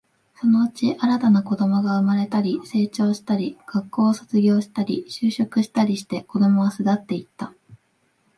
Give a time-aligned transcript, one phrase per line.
[0.39, 7.53] そのうち、新たな子供が生まれたり、成長したり、学校を卒業したり、就職したりして、子供は巣立っていった